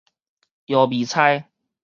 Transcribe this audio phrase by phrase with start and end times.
[0.65, 1.47] 臆謎猜